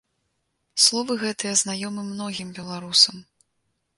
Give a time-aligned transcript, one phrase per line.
[0.85, 3.21] Словы гэтыя знаёмы многім беларусам.